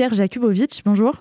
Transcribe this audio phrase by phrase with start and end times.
[0.00, 1.12] Pierre Jakubowicz, bonjour.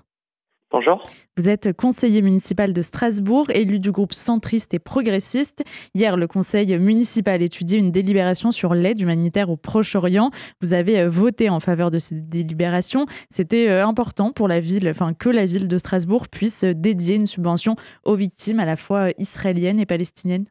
[0.71, 1.03] Bonjour.
[1.35, 5.65] Vous êtes conseiller municipal de Strasbourg, élu du groupe centriste et progressiste.
[5.93, 10.29] Hier, le conseil municipal étudiait une délibération sur l'aide humanitaire au Proche-Orient.
[10.61, 13.05] Vous avez euh, voté en faveur de cette délibération.
[13.29, 17.27] C'était euh, important pour la ville, enfin que la ville de Strasbourg puisse dédier une
[17.27, 17.75] subvention
[18.05, 20.45] aux victimes à la fois israéliennes et palestiniennes.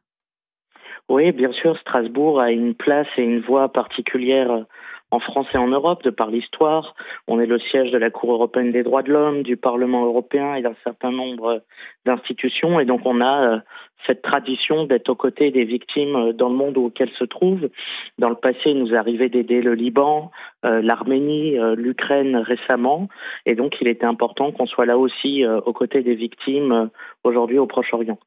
[1.08, 4.66] Oui, bien sûr, Strasbourg a une place et une voix particulière
[5.10, 6.94] en France et en Europe, de par l'histoire.
[7.26, 10.54] On est le siège de la Cour européenne des droits de l'homme, du Parlement européen
[10.54, 11.62] et d'un certain nombre
[12.04, 12.78] d'institutions.
[12.80, 13.58] Et donc on a euh,
[14.06, 17.70] cette tradition d'être aux côtés des victimes euh, dans le monde où elles se trouvent.
[18.18, 20.30] Dans le passé, il nous arrivait d'aider le Liban,
[20.66, 23.08] euh, l'Arménie, l'Ukraine récemment.
[23.46, 26.90] Et donc il était important qu'on soit là aussi aux côtés des victimes
[27.24, 28.18] aujourd'hui au Proche-Orient.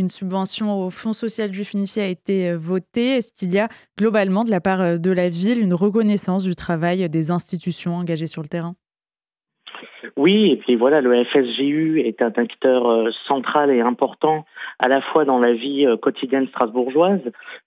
[0.00, 3.18] Une subvention au Fonds social juif unifié a été euh, votée.
[3.18, 3.68] Est-ce qu'il y a
[3.98, 8.26] globalement de la part euh, de la ville une reconnaissance du travail des institutions engagées
[8.26, 8.76] sur le terrain?
[10.16, 14.44] Oui, et puis voilà, le FSJU est un acteur euh, central et important
[14.78, 17.20] à la fois dans la vie euh, quotidienne strasbourgeoise,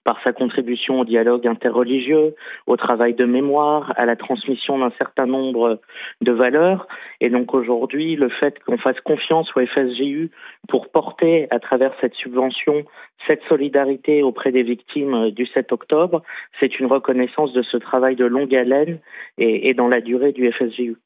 [0.04, 2.34] par sa contribution au dialogue interreligieux,
[2.66, 5.80] au travail de mémoire, à la transmission d'un certain nombre
[6.20, 6.86] de valeurs.
[7.20, 10.30] Et donc aujourd'hui, le fait qu'on fasse confiance au FSJU
[10.68, 12.84] pour porter à travers cette subvention
[13.28, 16.22] cette solidarité auprès des victimes euh, du 7 octobre,
[16.60, 18.98] c'est une reconnaissance de ce travail de longue haleine
[19.38, 20.96] et, et dans la durée du FSJU.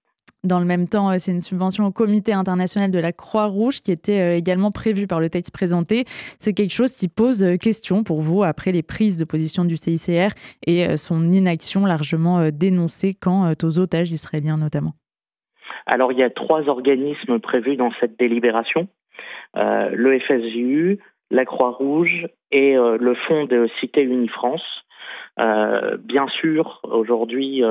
[0.45, 3.91] Dans le même temps, euh, c'est une subvention au Comité international de la Croix-Rouge qui
[3.91, 6.05] était euh, également prévue par le texte présenté.
[6.39, 9.77] C'est quelque chose qui pose euh, question pour vous après les prises de position du
[9.77, 10.29] CICR
[10.65, 14.93] et son inaction largement dénoncée quant aux otages israéliens notamment.
[15.87, 18.89] Alors il y a trois organismes prévus dans cette délibération.
[19.55, 20.99] le FSJU,
[21.31, 24.05] la Croix-Rouge et le Fonds de Cité
[25.39, 26.01] Unie-France.
[26.01, 27.63] bien sûr, aujourd'hui,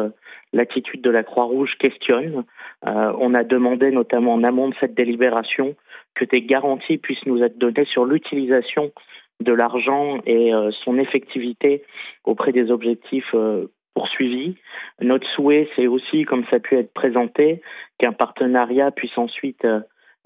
[0.53, 2.43] l'attitude de la Croix-Rouge questionne.
[2.85, 5.75] Euh, on a demandé, notamment en amont de cette délibération,
[6.15, 8.91] que des garanties puissent nous être données sur l'utilisation
[9.39, 11.83] de l'argent et euh, son effectivité
[12.23, 14.55] auprès des objectifs euh, poursuivis.
[15.01, 17.61] Notre souhait, c'est aussi, comme ça a pu être présenté,
[17.99, 19.65] qu'un partenariat puisse ensuite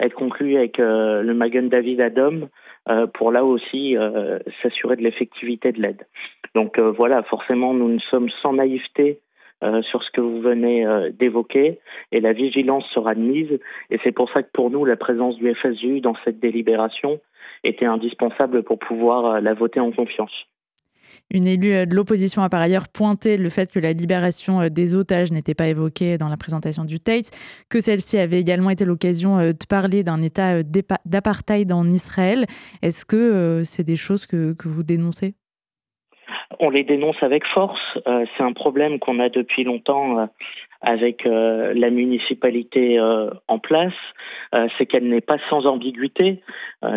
[0.00, 2.48] être conclu avec le Magen David Adom
[3.14, 3.96] pour là aussi
[4.62, 6.06] s'assurer de l'effectivité de l'aide.
[6.54, 9.20] Donc voilà, forcément, nous ne sommes sans naïveté
[9.62, 11.78] euh, sur ce que vous venez euh, d'évoquer
[12.10, 13.60] et la vigilance sera de mise.
[13.90, 17.20] Et c'est pour ça que pour nous, la présence du FSU dans cette délibération
[17.62, 20.32] était indispensable pour pouvoir euh, la voter en confiance.
[21.32, 25.32] Une élue de l'opposition a par ailleurs pointé le fait que la libération des otages
[25.32, 27.30] n'était pas évoquée dans la présentation du Tate,
[27.70, 30.62] que celle-ci avait également été l'occasion de parler d'un état
[31.06, 32.46] d'apartheid en Israël.
[32.82, 35.34] Est-ce que c'est des choses que vous dénoncez?
[36.60, 37.80] On les dénonce avec force.
[38.06, 40.26] Euh, c'est un problème qu'on a depuis longtemps euh,
[40.80, 42.98] avec euh, la municipalité
[43.46, 43.94] en place,
[44.76, 46.42] c'est qu'elle n'est pas sans ambiguïté.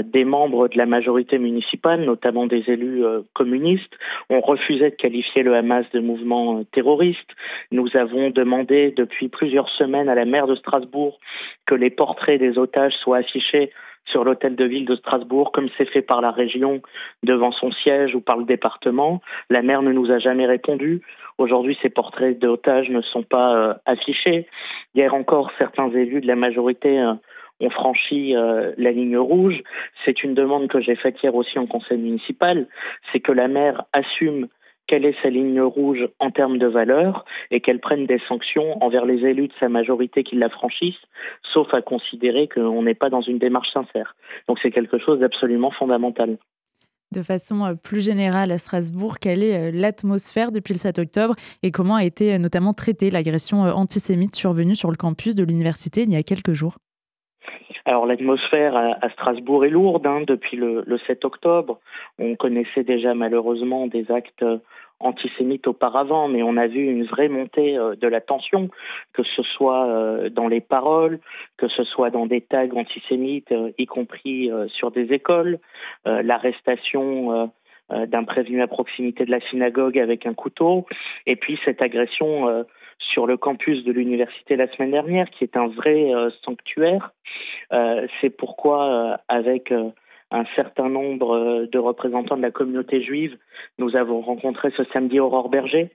[0.04, 3.94] des membres de la majorité municipale, notamment des élus communistes,
[4.32, 7.30] ont refusé de qualifier le Hamas de mouvement terroriste.
[7.72, 11.20] Nous avons demandé depuis plusieurs semaines à la maire de Strasbourg
[11.68, 13.72] que les portraits des otages soient affichés
[14.06, 16.82] sur l'hôtel de ville de Strasbourg, comme c'est fait par la région
[17.24, 19.22] devant son siège ou par le département.
[19.50, 21.02] La maire ne nous a jamais répondu.
[21.38, 24.48] Aujourd'hui, ces portraits d'otages ne sont pas euh, affichés.
[24.94, 27.14] Hier encore, certains élus de la majorité euh,
[27.60, 29.62] ont franchi euh, la ligne rouge.
[30.04, 32.68] C'est une demande que j'ai faite hier aussi en conseil municipal.
[33.12, 34.48] C'est que la maire assume
[34.88, 39.06] quelle est sa ligne rouge en termes de valeur et qu'elle prenne des sanctions envers
[39.06, 40.96] les élus de sa majorité qui la franchissent,
[41.54, 44.16] sauf à considérer qu'on n'est pas dans une démarche sincère.
[44.48, 46.38] Donc c'est quelque chose d'absolument fondamental.
[47.12, 51.36] De façon euh, plus générale à Strasbourg, quelle est euh, l'atmosphère depuis le 7 octobre
[51.64, 56.04] et comment a été euh, notamment traitée l'agression antisémite survenue sur le campus de l'université
[56.04, 56.78] il y a quelques jours?
[57.86, 61.80] Alors l'atmosphère à, Strasbourg est lourde hein, depuis le, 7 octobre.
[62.18, 64.44] On connaissait déjà malheureusement des actes
[65.00, 68.70] antisémites auparavant, mais on a vu une vraie montée euh, de la tension,
[69.14, 71.20] que ce soit euh, dans les paroles,
[71.58, 75.60] que ce soit dans des tags antisémites, euh, y compris sur des écoles,
[76.06, 77.52] l'arrestation
[77.90, 80.86] d'un prévenu à proximité de la synagogue avec un couteau,
[81.26, 82.66] et puis cette agression
[83.00, 86.12] sur le campus de l'université la semaine dernière, qui est un vrai
[86.44, 87.12] sanctuaire.
[88.22, 89.72] C'est pourquoi, avec
[90.32, 93.38] un certain nombre euh, de représentants de la communauté juive.
[93.78, 95.90] Nous avons rencontré ce samedi Aurore Berger,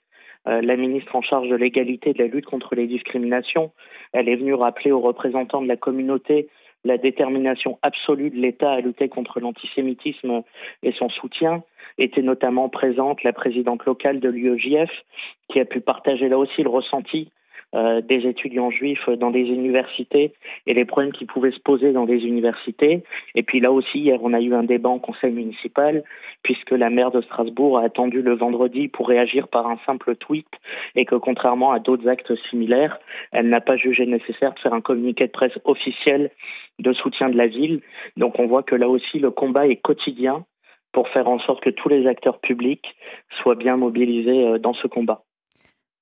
[0.48, 3.72] euh, la ministre en charge de l'égalité et de la lutte contre les discriminations.
[4.12, 6.48] Elle est venue rappeler aux représentants de la communauté
[6.84, 10.42] la détermination absolue de l'État à lutter contre l'antisémitisme
[10.82, 11.62] et son soutien.
[11.98, 14.90] Était notamment présente la présidente locale de l'UEJF,
[15.48, 17.30] qui a pu partager là aussi le ressenti
[17.74, 20.32] euh, des étudiants juifs dans des universités
[20.66, 23.04] et les problèmes qui pouvaient se poser dans les universités.
[23.34, 26.02] Et puis là aussi, hier, on a eu un débat en conseil municipal
[26.42, 30.48] puisque la maire de Strasbourg a attendu le vendredi pour réagir par un simple tweet
[30.96, 32.98] et que contrairement à d'autres actes similaires,
[33.32, 36.30] elle n'a pas jugé nécessaire de faire un communiqué de presse officiel
[36.80, 37.82] de soutien de la ville.
[38.16, 40.44] Donc on voit que là aussi, le combat est quotidien
[40.92, 42.96] pour faire en sorte que tous les acteurs publics
[43.40, 45.22] soient bien mobilisés euh, dans ce combat.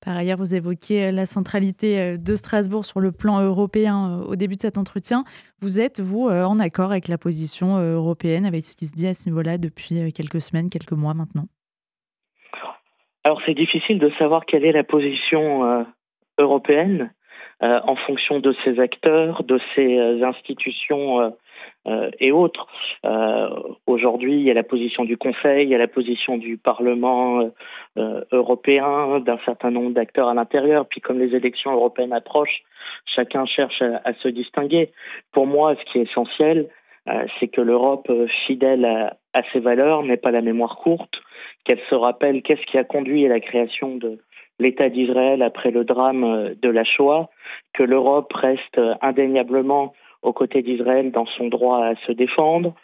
[0.05, 4.35] Par ailleurs, vous évoquiez euh, la centralité euh, de Strasbourg sur le plan européen au
[4.35, 5.23] début de cet entretien.
[5.61, 9.13] Vous êtes, vous, en accord avec la position européenne, avec ce qui se dit à
[9.13, 11.45] ce niveau-là depuis quelques semaines, quelques mois maintenant?
[13.25, 15.85] Alors c'est difficile de savoir quelle est la position
[16.37, 17.11] européenne
[17.59, 21.33] en fonction de ces acteurs, de ces institutions
[21.87, 22.67] euh, et autres.
[23.99, 26.57] Euh, aujourd'hui, il y a la position du Conseil, il y a la position du
[26.57, 27.51] Parlement
[27.97, 30.87] euh, européen, d'un certain nombre d'acteurs à l'intérieur.
[30.87, 32.63] Puis comme les élections européennes approchent,
[33.05, 34.91] chacun cherche à, se distinguer.
[35.31, 36.67] Pour moi, ce qui est essentiel,
[37.39, 38.11] c'est que l'Europe,
[38.45, 41.15] fidèle à, à, ses valeurs, n'ait pas la mémoire courte,
[41.65, 44.19] qu'elle se rappelle qu'est-ce qui a conduit à la création de
[44.59, 47.29] l'État d'Israël après le drame de la Shoah,
[47.73, 52.75] que l'Europe reste indéniablement aux côtés d'Israël dans son droit à se défendre,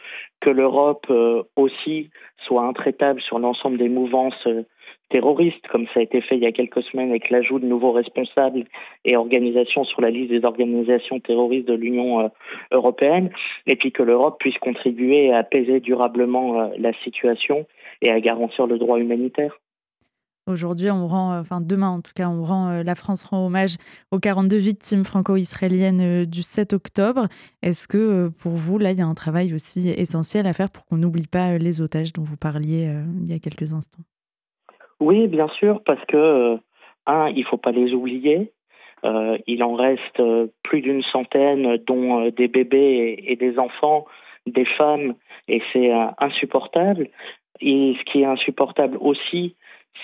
[0.45, 2.11] que l'Europe euh, aussi
[2.45, 4.61] soit intraitable sur l'ensemble des mouvances euh,
[5.09, 7.91] terroristes, comme ça a été fait il y a quelques semaines avec l'ajout de nouveaux
[7.91, 8.65] responsables
[9.05, 12.27] et organisations sur la liste des organisations terroristes de l'Union euh,
[12.71, 13.31] européenne,
[13.65, 17.65] et puis que l'Europe puisse contribuer à apaiser durablement la situation
[18.03, 19.59] et à garantir le droit humanitaire.
[20.47, 23.47] Aujourd'hui, on rend, euh, enfin demain en tout cas, on rend, euh, la France rend
[23.47, 23.77] hommage
[24.11, 27.25] aux 42 victimes franco-israéliennes euh, du 7 octobre.
[27.63, 30.85] Est-ce que pour vous, là, il y a un travail aussi essentiel à faire pour
[30.85, 32.87] qu'on n'oublie pas les otages dont vous parliez
[33.23, 34.03] il y a quelques instants?
[34.99, 36.57] Oui, bien sûr, parce que,
[37.07, 38.53] un, il ne faut pas les oublier.
[39.03, 40.21] il en reste
[40.61, 44.05] plus d'une centaine, dont des bébés et, des enfants,
[44.45, 45.15] des femmes,
[45.47, 47.09] et c'est insupportable.
[47.61, 49.55] Et ce qui est insupportable aussi,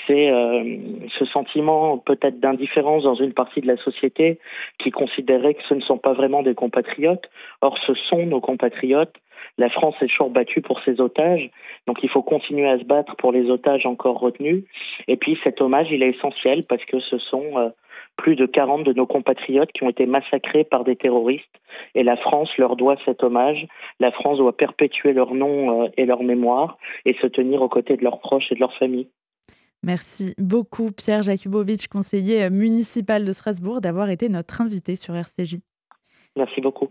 [0.07, 0.77] c'est euh,
[1.17, 4.39] ce sentiment peut-être d'indifférence dans une partie de la société
[4.79, 7.29] qui considérait que ce ne sont pas vraiment des compatriotes.
[7.61, 9.15] Or, ce sont nos compatriotes.
[9.57, 11.49] La France est toujours battue pour ses otages,
[11.87, 14.63] donc il faut continuer à se battre pour les otages encore retenus.
[15.07, 17.69] Et puis cet hommage, il est essentiel parce que ce sont euh,
[18.17, 21.59] plus de 40 de nos compatriotes qui ont été massacrés par des terroristes
[21.95, 23.67] et la France leur doit cet hommage.
[23.99, 27.97] La France doit perpétuer leur nom euh, et leur mémoire et se tenir aux côtés
[27.97, 29.09] de leurs proches et de leurs familles.
[29.83, 35.57] Merci beaucoup Pierre Jakubowicz, conseiller municipal de Strasbourg, d'avoir été notre invité sur RCJ.
[36.35, 36.89] Merci beaucoup.